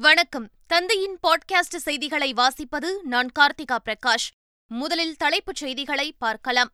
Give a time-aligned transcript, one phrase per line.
[0.00, 0.48] வணக்கம்.
[0.66, 4.30] தந்தையின் பாட்காஸ்ட் செய்திகளை வாசிப்பது நான் கார்த்திகா பிரகாஷ்.
[4.66, 6.72] முதலில் தலைப்புச் செய்திகளை பார்க்கலாம்.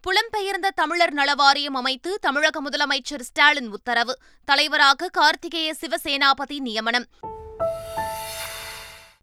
[0.00, 4.18] புலம்பெயர்ந்த தமிழர் நலவாரியம் அமைத்து தமிழக முதலமைச்சர் ஸ்டாலின் உத்தரவு.
[4.44, 7.06] தலைவராக கார்த்திகேய சிவசேனாபதி நியமனம்.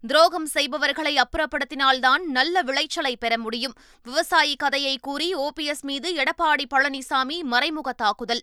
[0.06, 3.74] துரோகம் செய்பவர்களை அப்புறப்படுத்தினால்தான் நல்ல விளைச்சலை பெற முடியும்.
[4.02, 8.40] விவசாயி கதையை கூறி ஓபிஎஸ் மீது எடப்பாடி பழனிசாமி மறைமுக தாக்குதல்.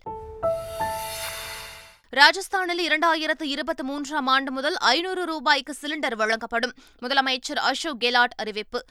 [2.12, 6.74] ராஜஸ்தானில் இரண்டாயிரத்து இருபத்தி மூன்றாம் ஆண்டு முதல் ஐநூறு ரூபாய்க்கு சிலிண்டர் வழங்கப்படும்.
[7.02, 8.86] முதலமைச்சர் அசோக் கெலாட் அறிவிப்பு.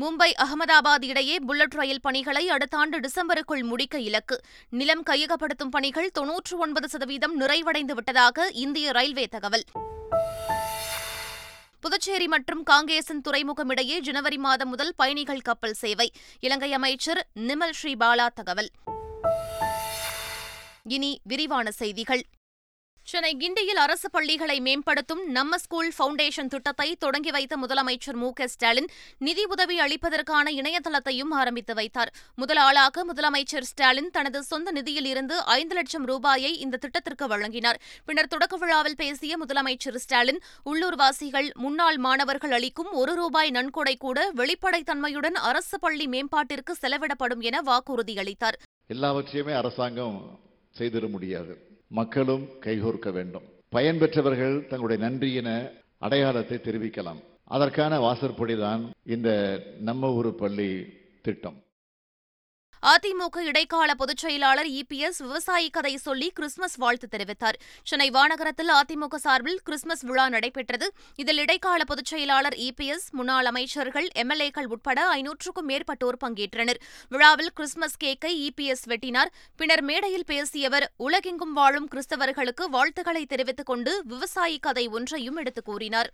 [0.00, 4.40] மும்பை அகமதாபாத் இடையே புல்லட் ரயில் பணிகளை அடுத்த ஆண்டு டிசம்பருக்குள் முடிக்க இலக்கு.
[4.68, 9.64] நிலம் கையகப்படுத்தும் பணிகள் தொன்னூற்று ஒன்பது சதவீதம் நிறைவடைந்து விட்டதாக இந்திய ரயில்வே தகவல்.
[11.80, 16.12] புதுச்சேரி மற்றும் காங்கேசன் துறைமுகம் இடையே ஜனவரி மாதம் முதல் பயணிகள் கப்பல் சேவை.
[16.40, 18.70] இலங்கை அமைச்சர் நிமல் ஸ்ரீபாலா தகவல்.
[20.86, 22.22] இனி விரிவான செய்திகள்.
[23.08, 28.88] சென்னை கிண்டியில் அரசு பள்ளிகளை மேம்படுத்தும் நம்ம ஸ்கூல் ஃபவுண்டேஷன் திட்டத்தை தொடங்கி வைத்த முதலமைச்சர் மு க ஸ்டாலின்
[29.18, 32.10] நிதி உதவி அளிப்பதற்கான இணையதளத்தையும் ஆரம்பித்து வைத்தார்.
[32.34, 37.80] முதல் ஆளாக முதலமைச்சர் ஸ்டாலின் தனது சொந்த நிதியில் இருந்து ஐந்து லட்சம் ரூபாயை இந்த திட்டத்திற்கு வழங்கினார்.
[38.04, 45.34] பின்னர் தொடக்க விழாவில் பேசிய முதலமைச்சர் ஸ்டாலின் உள்ளூர்வாசிகள் முன்னாள் மாணவர்கள் அளிக்கும் ஒரு ரூபாய் நன்கொடை கூட வெளிப்படைத்தன்மையுடன்
[45.50, 50.18] அரசு பள்ளி மேம்பாட்டிற்கு செலவிடப்படும் என வாக்குறுதி அளித்தார் எல்லாவற்றையுமே அரசாங்கம்
[50.78, 51.58] செய்திட முடியாது.
[51.88, 53.42] மக்களும் கைகோர்க்க வேண்டும்.
[53.74, 57.20] பயன்பெற்றவர்கள் தங்களுடைய நன்றியின அடையாளத்தை தெரிவிக்கலாம்.
[57.44, 60.86] அதற்கான வாசற்படிதான் இந்த நம்ம ஊரு பள்ளி
[61.22, 61.63] திட்டம்.
[62.84, 67.52] அதிமுக இடைக்கால பொதுச் செயலாளர் இபிஎஸ் விவசாயி கதை சொல்லி கிறிஸ்துமஸ் வாழ்த்து தெரிவித்தார்.
[67.84, 70.92] சென்னை வானகரத்தில் அதிமுக சார்பில் கிறிஸ்துமஸ் விழா நடைபெற்றது.
[71.14, 76.74] இதில் இடைக்கால பொதுச் செயலாளர் இபிஎஸ் முன்னாள் அமைச்சர்கள் எம்எல்ஏக்கள் உட்பட ஐநூற்றுக்கும் மேற்பட்டோர் பங்கேற்றனர்.
[77.08, 79.28] விழாவில் கிறிஸ்துமஸ் கேக்கை இபிஎஸ் வெட்டினார்.
[79.56, 86.12] பின்னர் மேடையில் பேசியவர் உலகெங்கும் வாழும் கிறிஸ்தவர்களுக்கு வாழ்த்துக்களை தெரிவித்துக் கொண்டு விவசாயி கதை ஒன்றையும் எடுத்துக் கூறினார்.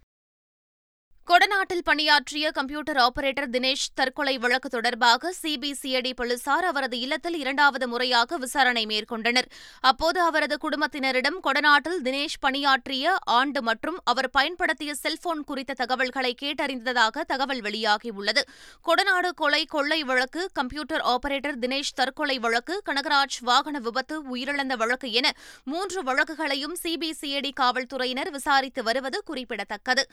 [1.28, 8.82] கொடநாட்டில் பணியாற்றிய கம்ப்யூட்டர் ஆபரேட்டர் தினேஷ் தற்கொலை வழக்கு தொடர்பாக சிபிசிஐடி போலீசார் அவரது இல்லத்தில் இரண்டாவது முறையாக விசாரணை
[8.86, 9.48] மேற்கொண்டனர்.
[9.90, 17.62] அப்போது அவரது குடும்பத்தினரிடம் கொடநாட்டில் தினேஷ் பணியாற்றிய ஆண்டு மற்றும் அவர் பயன்படுத்திய செல்போன் குறித்த தகவல்களை கேட்டறிந்ததாக தகவல்
[17.68, 18.42] வெளியாகியுள்ளது.
[18.88, 25.30] கொடநாடு கொலை கொள்ளை வழக்கு கம்ப்யூட்டர் ஆபரேட்டர் தினேஷ் தற்கொலை வழக்கு கனகராஜ் வாகன விபத்து உயிரிழந்த வழக்கு என
[25.64, 30.04] மூன்று வழக்குகளையும் சிபிசிஐடி காவல்துறையினர் விசாரித்து வருவது குறிப்பிடத்தக்கது.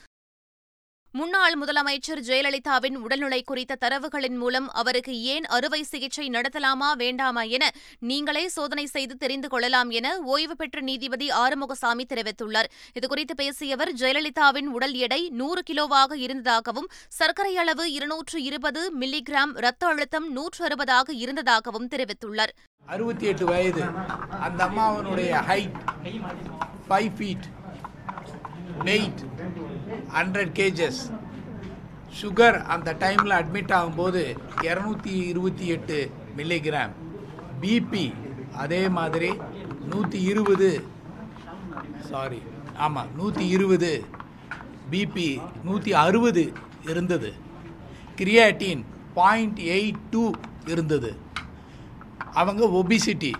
[1.17, 8.44] முன்னாள் முதலமைச்சர் ஜெயலலிதாவின் உடல்நிலை குறித்த தரவுகளின் மூலம் அவருக்கு ஏன் அறுவை சிகிச்சை நடத்தலாமா வேண்டாமா என நீங்களே
[8.47, 12.69] சோதனை செய்து தெரிந்து கொள்ளலாம் என ஓய்வு பெற்ற நீதிபதி ஆறுமுகசாமி தெரிவித்துள்ளார்.
[13.00, 20.31] இதுகுறித்து பேசியவர் ஜெயலலிதாவின் உடல் எடை நூறு கிலோவாக இருந்ததாகவும் சர்க்கரை அளவு இருநூற்று இருபது மில்லிகிராம் ரத்த அழுத்தம்
[20.31, 22.55] நூற்று அறுபதாக இருந்ததாகவும் தெரிவித்துள்ளார்.
[22.85, 23.84] அறுபத்தி எட்டு வயது.
[24.47, 25.78] அந்த அம்மாவனுடைய height
[26.89, 27.47] five feet
[28.83, 29.21] weight
[30.13, 31.01] hundred kgs
[32.21, 36.93] sugar அந்த டைமில் அட்மிட் ஆகும்போது இரநூத்தி இருபத்தி எட்டு மில்லிகிராம்
[37.61, 38.13] பிபி
[38.55, 39.31] அதே மாதிரி
[39.85, 40.87] நூற்றி இருபது
[42.09, 42.41] சாரி
[42.75, 44.03] ஆமாம் நூற்றி இருபது.
[44.91, 46.53] பிபி நூற்றி அறுபது
[46.85, 47.33] இருந்தது.
[48.16, 50.31] கிரியாட்டின் பாயிண்ட் எயிட் டூ
[50.66, 51.17] இருந்தது.
[52.33, 53.33] அவங்க ஒபிசிட்டி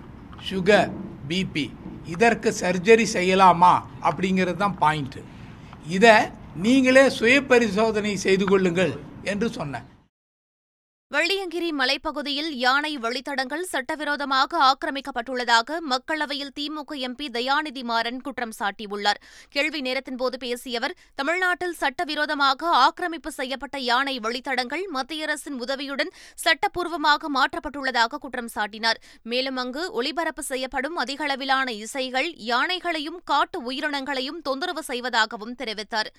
[0.50, 0.92] சுகர்
[1.28, 1.72] பிபி
[2.08, 5.22] இதற்கு சர்ஜரி செய்யலாமா அப்படிங்கிறது தான் பாயிண்ட்டு
[5.88, 6.16] இதை
[6.66, 9.88] நீங்களே சுய பரிசோதனை செய்து கொள்ளுங்கள் என்று சொன்னேன்.
[11.16, 19.20] வெள்ளியங்கிரி மலைப்பகுதியில் யானை வழித்தடங்கள் சட்டவிரோதமாக ஆக்கிரமிக்கப்பட்டுள்ளதாக மக்களவையில் திமுக எம்பி தயாநிதி மாறன் குற்றம் சாட்டியுள்ளார்.
[19.56, 26.14] கேள்வி நேரத்தின்போது பேசிய அவர் தமிழ்நாட்டில் சட்டவிரோதமாக ஆக்கிரமிப்பு செய்யப்பட்ட யானை வழித்தடங்கள் மத்திய அரசின் உதவியுடன்
[26.46, 29.02] சட்டப்பூர்வமாக மாற்றப்பட்டுள்ளதாக குற்றம் சாட்டினார்.
[29.34, 36.12] மேலும் அங்கு ஒளிபரப்பு செய்யப்படும் அதிகளவிலான இசைகள் யானைகளையும் காட்டு உயிரினங்களையும் தொந்தரவு செய்வதாகவும் தெரிவித்தார்.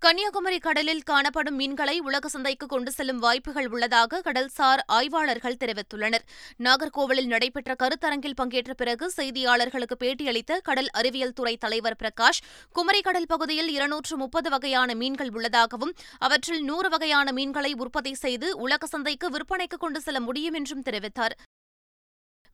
[0.00, 6.24] கன்னியாகுமரி கடலில் காணப்படும் மீன்களை உலக சந்தைக்கு கொண்டு செல்லும் வாய்ப்புகள் உள்ளதாக கடல்சார் ஆய்வாளர்கள் தெரிவித்துள்ளனர்.
[6.58, 12.40] நாகர்கோவிலில் நடைபெற்ற கருத்தரங்கில் பங்கேற்ற பிறகு செய்தியாளர்களுக்கு பேட்டியளித்த கடல் அறிவியல் துறை தலைவர் பிரகாஷ்
[12.72, 18.86] குமரி கடல் பகுதியில் இருநூற்று முப்பது வகையான மீன்கள் உள்ளதாகவும் அவற்றில் நூறு வகையான மீன்களை உற்பத்தி செய்து உலக
[18.86, 21.36] சந்தைக்கு விற்பனைக்கு கொண்டு செல்ல முடியும் என்றும் தெரிவித்தார்.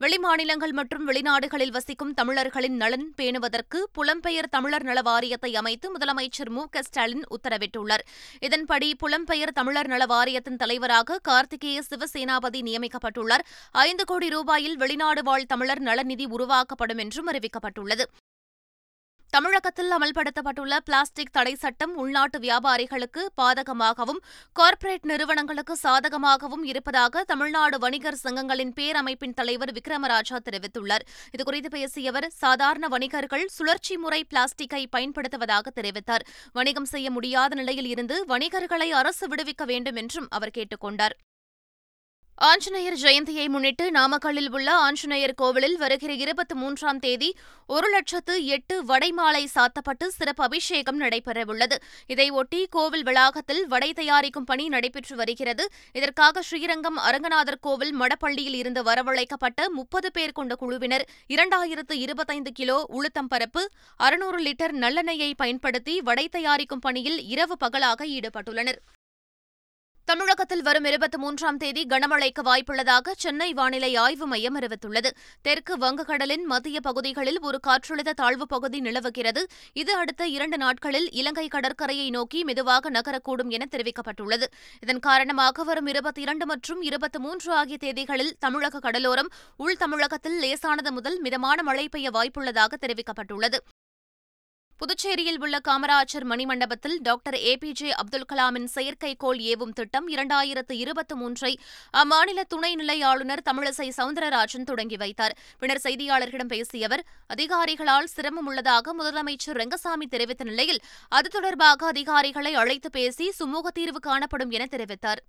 [0.05, 6.69] வெளிமாநிலங்கள் மற்றும் வெளிநாடுகளில் வசிக்கும் தமிழர்களின் நலன் பேணுவதற்கு புலம்பெயர் தமிழர் நல வாரியத்தை அமைத்து முதலமைச்சர் மு.
[6.69, 6.83] க.
[6.83, 8.05] ஸ்டாலின் உத்தரவிட்டுள்ளார்.
[8.41, 13.45] இதன்படி புலம்பெயர் தமிழர் நல வாரியத்தின் தலைவராக கார்த்திகேய சிவசேனாபதி நியமிக்கப்பட்டுள்ளார்.
[13.71, 18.03] ஐந்து கோடி ரூபாயில் வெளிநாடு வாழ் தமிழர் நலநிதி உருவாக்கப்படும் என்றும் அறிவிக்கப்பட்டுள்ளது.
[19.35, 24.21] தமிழகத்தில் அமல்படுத்தப்பட்டுள்ள பிளாஸ்டிக் தடை சட்டம் உள்நாட்டு வியாபாரிகளுக்கு பாதகமாகவும்
[24.53, 31.05] கார்ப்பரேட் நிறுவனங்களுக்கு சாதகமாகவும் இருப்பதாக தமிழ்நாடு வணிகர் சங்கங்களின் பேரமைப்பின் தலைவர் விக்ரமராஜா தெரிவித்துள்ளார்.
[31.39, 36.27] இதுகுறித்து பேசிய அவர் சாதாரண வணிகர்கள் சுழற்சி முறை பிளாஸ்டிக்கை பயன்படுத்துவதாக தெரிவித்தார்.
[36.53, 41.17] வணிகம் செய்ய முடியாத நிலையில் இருந்து வணிகர்களை அரசு விடுவிக்க வேண்டும் என்றும் அவர் கேட்டுக் கொண்டார்.
[42.39, 47.37] ஆஞ்சநேயர் ஜெயந்தியை முன்னிட்டு நாமக்கல்லில் உள்ள ஆஞ்சநேயர் கோவிலில் வருகிற இருபத்தி மூன்றாம் தேதி
[47.67, 51.77] ஒரு லட்சத்து எட்டு வடைமாலை சாத்தப்பட்டு சிறப்பு அபிஷேகம் நடைபெறவுள்ளது.
[52.09, 55.67] இதையொட்டி கோவில் வளாகத்தில் வடை தயாரிக்கும் பணி நடைபெற்று வருகிறது.
[55.93, 63.27] இதற்காக ஸ்ரீரங்கம் அரங்கநாதர் கோவில் மடப்பள்ளியில் இருந்து வரவழைக்கப்பட்ட முப்பது பேர் கொண்ட குழுவினர் இரண்டாயிரத்து இருபத்தைந்து கிலோ உளுத்தம்
[63.29, 68.81] பரப்பு அறுநூறு லிட்டர் நல்லெண்ணெயை பயன்படுத்தி வடை தயாரிக்கும் பணியில் இரவு பகலாக ஈடுபட்டுள்ளனர்.
[70.05, 75.11] தமிழகத்தில் வரும் இருபத்தி மூன்றாம் தேதி கனமழைக்கு வாய்ப்புள்ளதாக சென்னை வானிலை ஆய்வு மையம் அறிவித்துள்ளது.
[75.43, 79.47] தெற்கு வங்கக்கடலின் மத்திய பகுதிகளில் ஒரு காற்றழுத்த தாழ்வுப் பகுதி நிலவுகிறது.
[79.73, 84.43] இது அடுத்த இரண்டு நாட்களில் இலங்கை கடற்கரையை நோக்கி மெதுவாக நகரக்கூடும் என தெரிவிக்கப்பட்டுள்ளது.
[84.81, 90.93] இதன் காரணமாக வரும் இருபத்தி இரண்டு மற்றும் இருபத்தி மூன்று ஆகிய தேதிகளில் தமிழக கடலோரம் உள் தமிழகத்தில் லேசானது
[90.93, 93.57] முதல் மிதமான மழை பெய்ய வாய்ப்புள்ளதாக தெரிவிக்கப்பட்டுள்ளது.
[94.79, 101.15] புதுச்சேரியில் உள்ள காமராஜர் மணிமண்டபத்தில் doctor A P J Abdul கலாமின் செயற்கைக்கோள் ஏவும் திட்டம் இரண்டாயிரத்து இருபத்தி
[101.15, 101.59] மூன்றை
[101.93, 105.37] அம்மாநில துணைநிலை ஆளுநர் தமிழிசை சவுந்தரராஜன் தொடங்கி வைத்தார்.
[105.59, 107.05] பின்னர் செய்தியாளர்களிடம் பேசிய அவர்
[107.35, 114.51] அதிகாரிகளால் சிரமம் உள்ளதாக முதலமைச்சர் ரெங்கசாமி தெரிவித்த நிலையில் அது தொடர்பாக அதிகாரிகளை அழைத்து பேசி சுமூக தீர்வு காணப்படும்
[114.51, 115.23] என தெரிவித்தார்.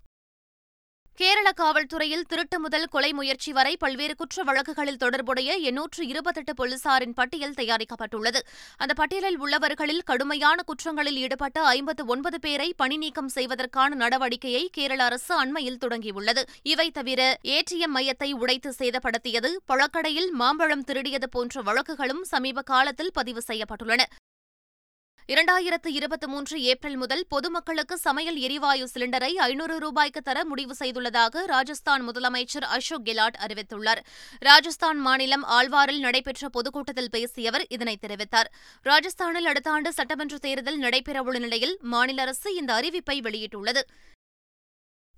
[1.20, 7.54] கேரள காவல்துறையில் திருட்டு முதல் கொலை முயற்சி வரை பல்வேறு குற்ற வழக்குகளில் தொடர்புடைய எண்ணூற்று இருபத்தெட்டு போலீசாரின் பட்டியல்
[7.54, 8.40] தயாரிக்கப்பட்டுள்ளது.
[8.78, 15.34] அந்த பட்டியலில் உள்ளவர்களில் கடுமையான குற்றங்களில் ஈடுபட்ட ஐம்பத்து ஒன்பது பேரை பணி நீக்கம் செய்வதற்கான நடவடிக்கையை கேரள அரசு
[15.36, 16.44] அண்மையில் தொடங்கியுள்ளது.
[16.64, 24.04] இவை தவிர ஏடிஎம் மையத்தை உடைத்து சேதப்படுத்தியது பழக்கடையில் மாம்பழம் திருடியது போன்ற வழக்குகளும் சமீப காலத்தில் பதிவு செய்யப்பட்டுள்ளன.
[25.28, 32.10] இரண்டாயிரத்து இருபத்தி மூன்று ஏப்ரல் முதல் பொதுமக்களுக்கு சமையல் எரிவாயு சிலிண்டரை ஐநூறு ரூபாய்க்கு தர முடிவு செய்துள்ளதாக ராஜஸ்தான்
[32.10, 34.02] முதலமைச்சர் அசோக் கெலாட் அறிவித்துள்ளார்.
[34.40, 38.52] ராஜஸ்தான் மாநிலம் ஆழ்வாரில் நடைபெற்ற பொதுக்கூட்டத்தில் பேசிய அவர் இதனை தெரிவித்தார்.
[38.84, 43.84] ராஜஸ்தானில் அடுத்த ஆண்டு சட்டமன்ற தேர்தல் நடைபெறவுள்ள நிலையில் மாநில அரசு இந்த அறிவிப்பை வெளியிட்டுள்ளது.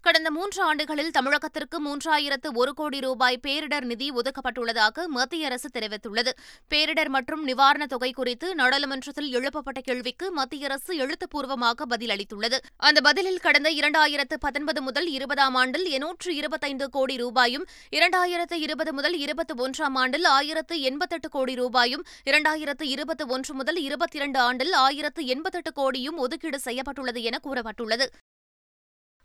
[0.07, 6.31] கடந்த மூன்று ஆண்டுகளில் தமிழகத்திற்கு மூன்றாயிரத்து ஒரு கோடி ரூபாய் பேரிடர் நிதி ஒதுக்கப்பட்டுள்ளதாக மத்திய அரசு தெரிவித்துள்ளது.
[6.69, 12.57] பேரிடர் மற்றும் நிவாரணத் தொகை குறித்து நாடாளுமன்றத்தில் எழுப்பப்பட்ட கேள்விக்கு மத்திய அரசு எழுத்துப்பூர்வமாக பதிலளித்துள்ளது.
[12.77, 19.18] அந்த பதிலில் கடந்த இரண்டாயிரத்து பத்தொன்பது முதல் இருபதாம் ஆண்டில் எண்ணூற்று இருபத்தைந்து கோடி ரூபாயும் இரண்டாயிரத்து இருபது முதல்
[19.18, 25.25] இருபத்தி ஒன்றாம் ஆண்டில் ஆயிரத்து எண்பத்தெட்டு கோடி ரூபாயும் இரண்டாயிரத்து இருபத்தி ஒன்று முதல் இருபத்தி இரண்டு ஆண்டில் ஆயிரத்து
[25.25, 28.07] எண்பத்தெட்டு கோடியும் ஒதுக்கீடு செய்யப்பட்டுள்ளது என கூறப்பட்டுள்ளது.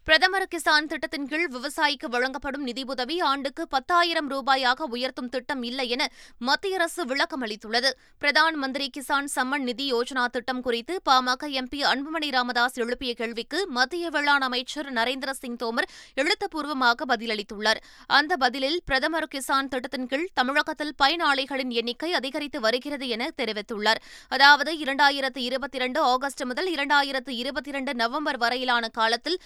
[0.07, 6.09] பிரதமர் கிசான் திட்டத்தின் கீழ் விவசாயிக்கு வழங்கப்படும் நிதியுதவி ஆண்டுக்கு பத்தாயிரம் ரூபாயாக உயர்த்தும் திட்டம் இல்லை என
[6.39, 7.91] மத்திய அரசு விளக்கம் அளித்துள்ளது.
[8.23, 14.11] பிரதான் மந்திரி கிசான் சம்மன் நிதி யோஜனா திட்டம் குறித்து பாமக எம்பி அன்புமணி ராமதாஸ் எழுப்பிய கேள்விக்கு மத்திய
[14.11, 17.83] வேளாண் அமைச்சர் நரேந்திர சிங் தோமர் எழுத்துப்பூர்வமாக பதிலளித்துள்ளார்.
[18.07, 24.03] அந்த பதிலில் பிரதமர் கிசான் திட்டத்தின் கீழ் தமிழகத்தில் பயனாளிகளின் எண்ணிக்கை அதிகரித்து வருகிறது என தெரிவித்துள்ளார்.
[24.29, 29.41] அதாவது இரண்டாயிரத்து இருபத்தி இரண்டு ஆகஸ்ட் முதல் இரண்டாயிரத்து இருபத்தி இரண்டு நவம்பர் வரையிலான காலத்தில்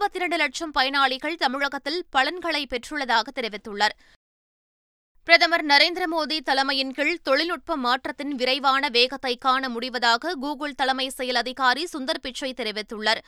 [0.00, 3.94] இருபத்தி இரண்டு லட்சம் பயனாளிகள் தமிழகத்தில் பலன்களை பெற்றுள்ளதாக தெரிவித்துள்ளார்.
[5.24, 11.88] பிரதமர் நரேந்திர மோடி தலைமையின் கீழ் தொழில்நுட்ப மாற்றத்தின் விரைவான வேகத்தை காண முடிவதாக கூகுள் தலைமை செயல் அதிகாரி
[11.92, 13.20] சுந்தர் பிச்சை தெரிவித்துள்ளார்.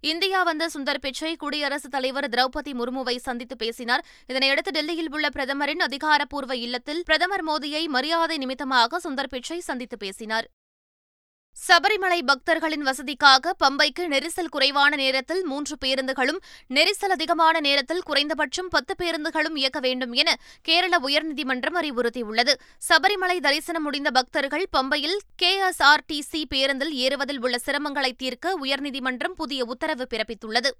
[0.00, 4.04] இந்தியா வந்த சுந்தர் பிச்சை குடியரசுத் தலைவர் திரௌபதி முர்முவை சந்தித்து பேசினார்.
[4.28, 10.48] இதனையடுத்து டெல்லியில் உள்ள பிரதமரின் அதிகாரப்பூர்வ இல்லத்தில் பிரதமர் மோடியை மரியாதை நிமித்தமாக சுந்தர் பிச்சை சந்தித்து பேசினார்.
[11.56, 19.56] சபரிமலை பக்தர்களின் வசதிக்காக பம்பைக்கு நெரிசல் குறைவான நேரத்தில் மூன்று பேருந்துகளும் நெரிசல் அதிகமான நேரத்தில் குறைந்தபட்சம் பத்து பேருந்துகளும்
[19.56, 22.54] இயக்க வேண்டும் என கேரள உயர்நீதிமன்றம் அறிவுறுத்தியுள்ளது.
[22.88, 30.72] சபரிமலை தரிசனம் முடிந்த பக்தர்கள் பம்பையில் கேஎஸ்ஆர்டிசி பேருந்தில் ஏறுவதில் உள்ள சிரமங்களை தீர்க்க உயர்நீதிமன்றம் புதிய உத்தரவு பிறப்பித்துள்ளது.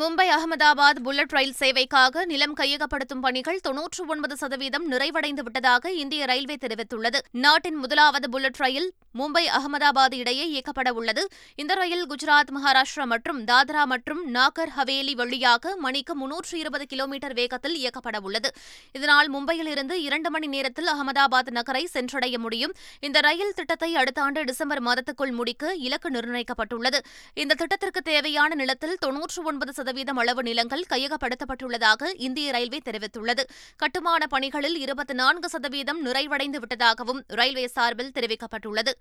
[0.00, 6.56] மும்பை அகமதாபாத் புல்லட் ரயில் சேவைக்காக நிலம் கையகப்படுத்தும் பணிகள் தொன்னூற்று ஒன்பது சதவீதம் நிறைவடைந்து விட்டதாக இந்திய ரயில்வே
[6.60, 7.18] தெரிவித்துள்ளது.
[7.30, 11.28] நாட்டின் முதலாவது புல்லட் ரயில் மும்பை அகமதாபாத் இடையே இயக்கப்பட உள்ளது.
[11.54, 17.76] இந்த ரயில் குஜராத் மகாராஷ்டிரா மற்றும் தாத்ரா மற்றும் நாகர் ஹவேலி வழியாக மணிக்கு முன்னூற்று இருபது கிலோமீட்டர் வேகத்தில்
[17.82, 18.52] இயக்கப்பட உள்ளது.
[18.92, 22.74] இதனால் மும்பையில் இருந்து இரண்டு மணி நேரத்தில் அகமதாபாத் நகரை சென்றடைய முடியும்.
[23.00, 27.00] இந்த ரயில் திட்டத்தை அடுத்த ஆண்டு டிசம்பர் மாதத்துக்குள் முடிக்க இலக்கு நிர்ணயிக்கப்பட்டுள்ளது.
[27.34, 33.44] இந்த திட்டத்திற்கு தேவையான நிலத்தில் தொன்னூற்று ஒன்பது சதவீதம் அளவு நிலங்கள் கையகப்படுத்தப்பட்டுள்ளதாக இந்திய ரயில்வே தெரிவித்துள்ளது.
[33.76, 38.92] கட்டுமான பணிகளில் இருபத்தி நான்கு சதவீதம் நிறைவடைந்து விட்டதாகவும் ரயில்வே சார்பில் தெரிவிக்கப்பட்டுள்ளது.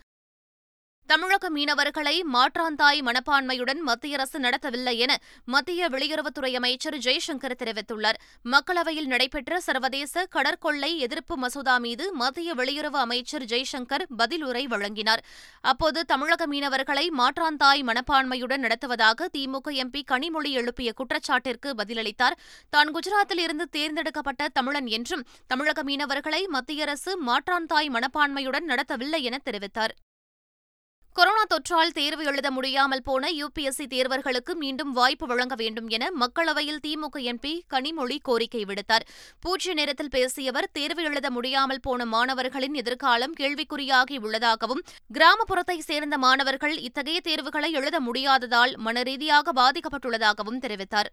[1.12, 5.13] தமிழக மீனவர்களை மாற்றாந்தாய் மனப்பான்மையுடன் மத்திய அரசு நடத்தவில்லை என
[5.53, 8.18] மத்திய வெளியுறவுத்துறை அமைச்சர் ஜெய்சங்கர் தெரிவித்துள்ளார்.
[8.53, 15.24] மக்களவையில் நடைபெற்ற சர்வதேச கடற்கொள்ளை எதிர்ப்பு மசோதா மீது மத்திய வெளியுறவு அமைச்சர் ஜெய்சங்கர் பதிலுரை வழங்கினார்.
[15.72, 22.38] அப்போது தமிழக மீனவர்களை மாற்றாந்தாய் மனப்பான்மையுடன் நடத்துவதாக திமுக எம்பி கனிமொழி எழுப்பிய குற்றச்சாட்டிற்கு பதிலளித்தார்.
[22.70, 29.96] தான் குஜராத்தில் இருந்து தேர்ந்தெடுக்கப்பட்ட தமிழன் என்றும் தமிழக மீனவர்களை மத்திய அரசு மாற்றாந்தாய் மனப்பான்மையுடன் நடத்தவில்லை என தெரிவித்தார்.
[31.13, 37.18] கொரோனா தொற்றால் தேர்வு எழுத முடியாமல் போன யுபிஎஸ்சி தேர்வர்களுக்கு மீண்டும் வாய்ப்பு வழங்க வேண்டும் என மக்களவையில் திமுக
[37.22, 39.06] எம்பி கனிமொழி கோரிக்கை விடுத்தார்.
[39.39, 46.77] பூஜ்ய நேரத்தில் பேசிய அவர் தேர்வு எழுத முடியாமல் போன மாணவர்களின் எதிர்காலம் கேள்விக்குறியாகி உள்ளதாகவும் கிராமப்புறத்தை சேர்ந்த மாணவர்கள்
[46.77, 51.12] இத்தகைய தேர்வுகளை எழுத முடியாததால் மனரீதியாக பாதிக்கப்பட்டுள்ளதாகவும் தெரிவித்தார்.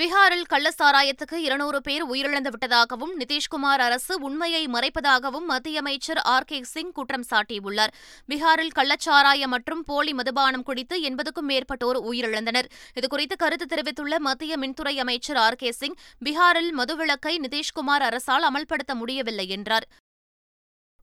[0.00, 6.92] பீகாரில் கள்ளச்சாராயத்துக்கு இருநூறு பேர் உயிரிழந்து விட்டதாகவும் நிதிஷ்குமார் அரசு உண்மையை மறைப்பதாகவும் மத்திய அமைச்சர் ஆர் கே சிங்
[6.92, 7.92] குற்றம் சாட்டியுள்ளார்.
[8.30, 12.70] பீகாரில் கள்ளச்சாராயம் மற்றும் போலி மதுபானம் குடித்து எண்பதுக்கும் மேற்பட்டோர் உயிரிழந்தனர்.
[13.00, 19.48] இதுகுறித்து கருத்து தெரிவித்துள்ள மத்திய மின்துறை அமைச்சர் ஆர் கே சிங் பீகாரில் மதுவிலக்கை நிதிஷ்குமார் அரசால் அமல்படுத்த முடியவில்லை
[19.48, 19.88] என்றார்.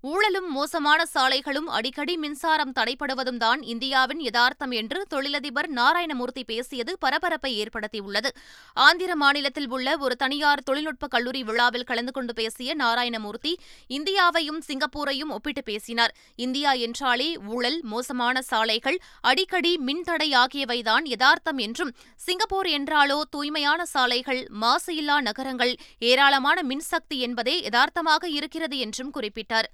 [0.04, 8.30] ஊழலும் மோசமான சாலைகளும் அடிக்கடி மின்சாரம் தடைப்படுவதும் தான் இந்தியாவின் யதார்த்தம் என்று தொழிலதிபர் நாராயணமூர்த்தி பேசியது பரபரப்பை ஏற்படுத்தியுள்ளது.
[8.78, 13.54] ஆந்திர மாநிலத்தில் உள்ள ஒரு தனியார் தொழில்நுட்ப கல்லூரி விழாவில் கலந்து கொண்டு பேசிய நாராயணமூர்த்தி
[13.90, 16.14] இந்தியாவையும் சிங்கப்பூரையும் ஒப்பிட்டு பேசினார்.
[16.36, 21.94] இந்தியா என்றாலே ஊழல் மோசமான சாலைகள் அடிக்கடி மின்தடை ஆகியவைதான் யதார்த்தம் என்றும்
[22.28, 29.70] சிங்கப்பூர் என்றாலோ தூய்மையான சாலைகள் மாசு இல்லா நகரங்கள் ஏராளமான மின்சக்தி என்பதே யதார்த்தமாக இருக்கிறது என்றும் குறிப்பிட்டார்.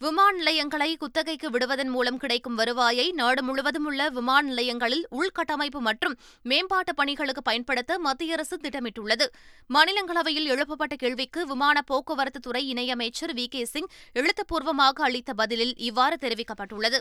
[0.00, 6.94] விமான நிலையங்களை குத்தகைக்கு விடுவதன் மூலம் கிடைக்கும் வருவாயை நாடு முழுவதும் உள்ள விமான நிலையங்களில் உள்கட்டமைப்பு மற்றும் மேம்பாட்டு
[6.94, 9.26] பணிகளுக்கு பயன்படுத்த மத்திய அரசு திட்டமிட்டுள்ளது.
[9.70, 17.00] மாநிலங்களவையில் எழுப்பப்பட்ட கேள்விக்கு விமான போக்குவரத்து துறை இணையமைச்சர் வி கே சிங் எழுத்துப்பூர்வமாக அளித்த பதிலில் இவ்வாறு தெரிவிக்கப்பட்டுள்ளது.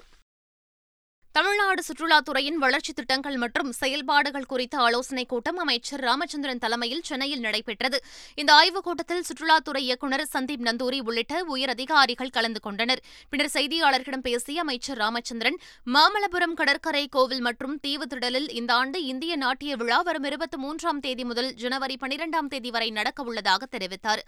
[1.32, 8.04] தமிழ்நாடு சுற்றுலாத்துறையின் வளர்ச்சித் திட்டங்கள் மற்றும் செயல்பாடுகள் குறித்த ஆலோசனைக் கூட்டம் அமைச்சர் ராமச்சந்திரன் தலைமையில் சென்னையில் நடைபெற்றது.
[8.36, 13.02] இந்த ஆய்வுக் கூட்டத்தில் சுற்றுலாத்துறை இயக்குநர் சந்தீப் நந்தூரி உள்ளிட்ட உயர் அதிகாரிகள் கலந்து கொண்டனர்.
[13.30, 19.76] பின்னர் செய்தியாளர்களிடம் பேசிய அமைச்சர் ராமச்சந்திரன் மாமல்லபுரம் கடற்கரை கோவில் மற்றும் தீவு திடலில் இந்த ஆண்டு இந்திய நாட்டிய
[19.76, 24.20] விழா வரும் இருபத்தி மூன்றாம் தேதி முதல் ஜனவரி பனிரெண்டாம் தேதி வரை நடக்கவுள்ளதாக தெரிவித்தார்.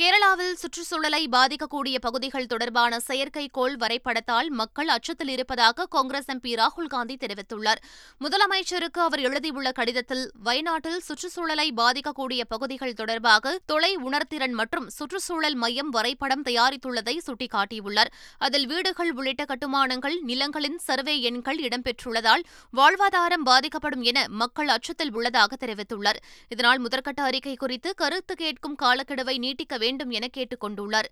[0.00, 7.80] கேரளாவில் சுற்றுச்சூழலை பாதிக்கக்கூடிய பகுதிகள் தொடர்பான செயற்கைக்கோள் வரைபடத்தால் மக்கள் அச்சத்தில் இருப்பதாக காங்கிரஸ் எம்பி ராகுல் காந்தி தெரிவித்துள்ளார்.
[8.24, 16.42] முதலமைச்சருக்கு அவர் எழுதியுள்ள கடிதத்தில் வயநாட்டில் சுற்றுச்சூழலை பாதிக்கக்கூடிய பகுதிகள் தொடர்பாக தொலை உணர்திறன் மற்றும் சுற்றுச்சூழல் மையம் வரைபடம்
[16.48, 18.12] தயாரித்துள்ளதை சுட்டிக்காட்டியுள்ளார்.
[18.38, 22.46] அதில் வீடுகள் உள்ளிட்ட கட்டுமானங்கள் நிலங்களின் சர்வே எண்கள் இடம்பெற்றுள்ளதால்
[22.80, 26.22] வாழ்வாதாரம் பாதிக்கப்படும் என மக்கள் அச்சத்தில் உள்ளதாக தெரிவித்துள்ளார்.
[26.48, 31.10] இதனால் முதற்கட்ட அறிக்கை குறித்து கருத்து கேட்கும் காலக்கெடுவை நீட்டிக்க வேண்டும் என கேட்டுக் கொண்டுள்ளார்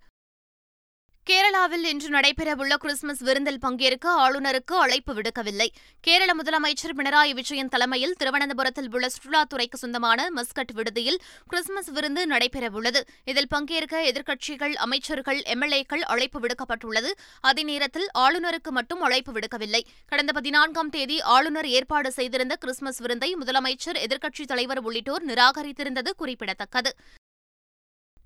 [1.31, 5.69] கேரளாவில் இன்று நடைபெறவுள்ள கிறிஸ்துமஸ் விருந்தில் பங்கேற்க ஆளுநருக்கு அழைப்பு விடுக்கவில்லை.
[6.00, 13.00] கேரள முதலமைச்சர் பினராயி விஜயன் தலைமையில் திருவனந்தபுரத்தில் உள்ள சுற்றுலாத்துறைக்கு சொந்தமான மஸ்கட் விடுதியில் கிறிஸ்துமஸ் விருந்து நடைபெறவுள்ளது.
[13.25, 17.11] இதில் பங்கேற்க எதிர்க்கட்சிகள் அமைச்சர்கள் எம்எல்ஏக்கள் அழைப்பு விடுக்கப்பட்டுள்ளது.
[17.41, 19.83] அதே நேரத்தில் ஆளுநருக்கு மட்டும் அழைப்பு விடுக்கவில்லை.
[20.07, 26.93] கடந்த பதினான்காம் தேதி ஆளுநர் ஏற்பாடு செய்திருந்த கிறிஸ்துமஸ் விருந்தை முதலமைச்சர் எதிர்க்கட்சித் தலைவர் உள்ளிட்டோர் நிராகரித்திருந்தது குறிப்பிடத்தக்கது.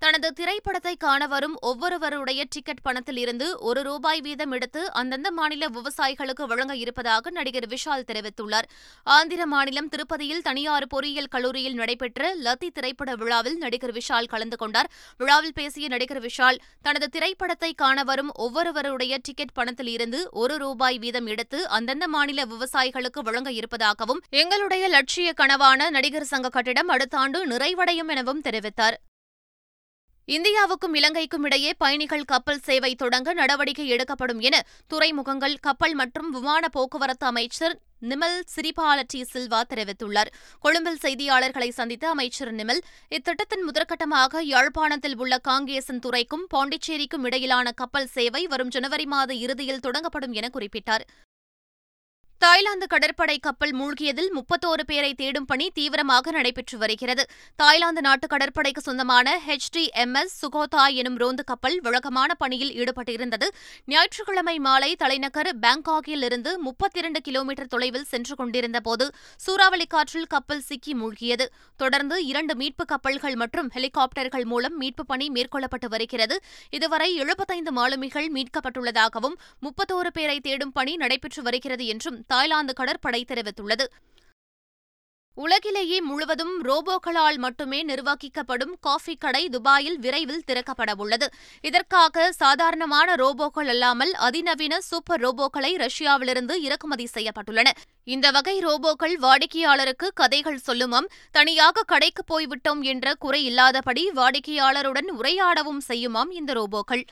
[0.01, 6.43] தனது திரைப்படத்தை காண வரும் ஒவ்வொருவருடைய டிக்கெட் பணத்தில் இருந்து ஒரு ரூபாய் வீதம் எடுத்து அந்தந்த மாநில விவசாயிகளுக்கு
[6.51, 8.67] வழங்க இருப்பதாக நடிகர் விஷால் தெரிவித்துள்ளார்.
[9.07, 14.91] ஆந்திர மாநிலம் திருப்பதியில் தனியார் பொறியியல் கல்லூரியில் நடைபெற்ற லத்தி திரைப்பட விழாவில் நடிகர் விஷால் கலந்து கொண்டார்.
[15.17, 21.25] விழாவில் பேசிய நடிகர் விஷால் தனது திரைப்படத்தை காண வரும் ஒவ்வொருவருடைய டிக்கெட் பணத்தில் இருந்து ஒரு ரூபாய் வீதம்
[21.25, 28.07] எடுத்து அந்தந்த மாநில விவசாயிகளுக்கு வழங்க இருப்பதாகவும் எங்களுடைய லட்சிய கனவான நடிகர் சங்க கட்டிடம் அடுத்த ஆண்டு நிறைவடையும்
[28.07, 28.97] எனவும் தெரிவித்தார்.
[30.27, 34.55] இந்தியாவுக்கும் இலங்கைக்கும் இடையே பயணிகள் கப்பல் சேவை தொடங்க நடவடிக்கை எடுக்கப்படும் என
[34.87, 37.75] துறைமுகங்கள் கப்பல் மற்றும் விமான போக்குவரத்து அமைச்சர்
[38.11, 40.31] நிமல் சிரிபால டி சில்வா தெரிவித்துள்ளார்.
[40.63, 42.81] கொழும்பில் செய்தியாளர்களை சந்தித்த அமைச்சர் நிமல்
[43.17, 50.35] இத்திட்டத்தின் முதற்கட்டமாக யாழ்ப்பாணத்தில் உள்ள காங்கேசன் துறைக்கும் பாண்டிச்சேரிக்கும் இடையிலான கப்பல் சேவை வரும் ஜனவரி மாத இறுதியில் தொடங்கப்படும்
[50.41, 51.05] என குறிப்பிட்டார்.
[52.41, 57.23] தாய்லாந்து கடற்படை கப்பல் மூழ்கியதில் முப்பத்தோரு பேரை தேடும் பணி தீவிரமாக நடைபெற்று வருகிறது.
[57.55, 63.47] தாய்லாந்து நாட்டு கடற்படைக்கு சொந்தமான H T M S Sukhothai எனும் ரோந்து கப்பல் வழக்கமான பணியில் ஈடுபட்டிருந்தது.
[63.85, 69.07] ஞாயிற்றுக்கிழமை மாலை தலைநகர் பாங்காக்கில் இருந்து முப்பத்தி இரண்டு கிலோமீட்டர் தொலைவில் சென்று கொண்டிருந்தபோது
[69.45, 71.47] சூறாவளி காற்றில் கப்பல் சிக்கி மூழ்கியது.
[71.79, 76.37] தொடர்ந்து இரண்டு மீட்பு கப்பல்கள் மற்றும் ஹெலிகாப்டர்கள் மூலம் மீட்பு பணி மேற்கொள்ளப்பட்டு வருகிறது.
[76.69, 83.87] இதுவரை எழுபத்தைந்து மாலுமிகள் மீட்கப்பட்டுள்ளதாகவும் முப்பத்தோரு பேரை தேடும் பணி நடைபெற்று வருகிறது என்றும் தாய்லாந்து கடற்படை தெரிவித்துள்ளது.
[85.37, 91.27] உலகிலேயே முழுவதும் ரோபோக்களால் மட்டுமே நிர்வகிக்கப்படும் காஃபி கடை துபாயில் விரைவில் திறக்கப்பட உள்ளது
[91.61, 97.71] இதற்காக சாதாரணமான ரோபோக்கள் அல்லாமல் அதிநவீன சூப்பர் ரோபோக்களை ரஷ்யாவிலிருந்து இறக்குமதி செய்யப்பட்டுள்ளன.
[98.03, 106.31] இந்த வகை ரோபோக்கள் வாடிக்கையாளருக்கு கதைகள் சொல்லுமம் தனியாக கடைக்கு போய்விட்டோம் என்ற குறை இல்லாதபடி வாடிக்கையாளருடன் உரையாடவும் செய்யுமாம்
[106.31, 107.05] இந்த ரோபோக்கள்.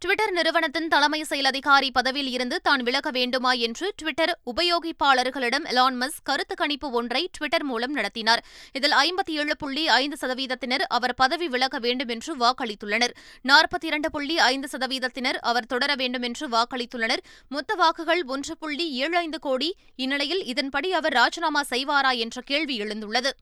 [0.00, 6.54] ட்விட்டர் நிறுவனத்தின் தலைமை செயல் அதிகாரி பதவியில் இருந்து தான் விலக வேண்டுமா என்று ட்விட்டர் உபயோகிப்பாளர்களிடம் எலான் கருத்து
[6.54, 8.44] கணிப்பு ஒன்றை ட்விட்டர் மூலம் நடத்தினார்.
[8.72, 13.14] இதில் ஐம்பத்தி ஏழு புள்ளி ஐந்து சதவீதத்தினர் அவர் பதவி விலக வேண்டும் என்று வாக்களித்துள்ளனர்.
[13.44, 17.24] நாற்பத்தி இரண்டு புள்ளி ஐந்து சதவீதத்தினர் அவர் தொடர வேண்டும் என்று வாக்களித்துள்ளனர்.
[17.48, 19.76] மொத்த வாக்குகள் ஒன்று புள்ளி ஏழு ஐந்து கோடி.
[19.96, 23.32] இந்நிலையில் இதன்படி அவர் ராஜினாமா செய்வாரா என்ற கேள்வி எழுந்துள்ளது.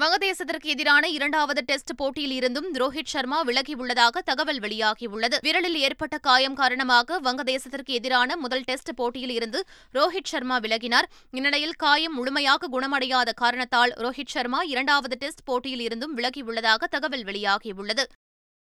[0.00, 5.34] வங்கதேசத்திற்கு எதிரான இரண்டாவது டெஸ்ட் போட்டியில் இருந்தும் ரோஹித் சர்மா விலகியுள்ளதாக தகவல் வெளியாகியுள்ளது.
[5.40, 11.02] விரலில் ஏற்பட்ட காயம் காரணமாக வங்கதேசத்திற்கு எதிரான முதல் டெஸ்ட் போட்டியில் இருந்து ரோஹித் சர்மா விலகினார்.
[11.30, 18.04] இந்நிலையில் காயம் முழுமையாக குணமடையாத காரணத்தால் ரோஹித் சர்மா இரண்டாவது டெஸ்ட் போட்டியில் இருந்தும் விலகியுள்ளதாக தகவல் வெளியாகியுள்ளது.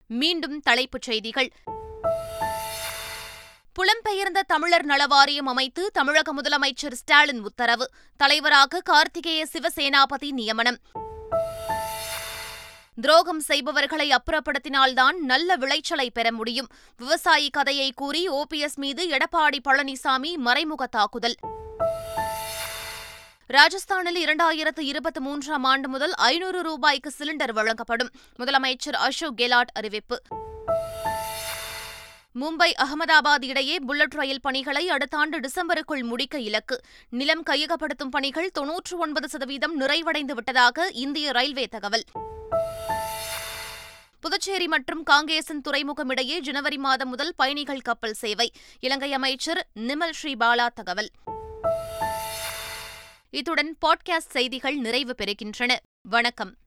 [0.07, 1.53] மீண்டும் தலைப்புச் செய்திகள்.
[3.79, 7.91] புலம்பெயர்ந்த தமிழர் நலவாரியம் அமைத்து தமிழக முதலமைச்சர் ஸ்டாலின் உத்தரவு.
[8.17, 10.79] தலைவராக கார்த்திகேய சிவசேனாபதி நியமனம்.
[13.01, 16.67] துரோகம் செய்பவர்களை அப்புறப்படுத்தினால்தான் நல்ல விளைச்சலை பெற முடியும்.
[16.99, 21.35] விவசாயி கதையை கூறி ஓபிஎஸ் மீது எடப்பாடி பழனிசாமி மறைமுக தாக்குதல்.
[23.47, 28.11] ராஜஸ்தானில் இரண்டாயிரத்து இருபத்தி மூன்றாம் ஆண்டு முதல் ஐநூறு ரூபாய்க்கு சிலிண்டர் வழங்கப்படும்.
[28.39, 30.23] முதலமைச்சர் அசோக் கெலாட் அறிவிப்பு.
[32.41, 36.81] மும்பை அகமதாபாத் இடையே புல்லட் ரயில் பணிகளை அடுத்த ஆண்டு டிசம்பருக்குள் முடிக்க இலக்கு.
[37.09, 42.05] நிலம் கையகப்படுத்தும் பணிகள் தொன்னூற்று ஒன்பது சதவீதம் நிறைவடைந்து விட்டதாக இந்திய ரயில்வே தகவல்.
[44.21, 48.53] புதுச்சேரி மற்றும் காங்கேசன் துறைமுகம் இடையே ஜனவரி மாதம் முதல் பயணிகள் கப்பல் சேவை.
[48.81, 51.11] இலங்கை அமைச்சர் நிமல் ஸ்ரீபாலா தகவல்.
[53.31, 55.77] இத்துடன் பாட்காஸ்ட் செய்திகள் நிறைவு பெறுகின்றன.
[56.03, 56.59] வணக்கம்.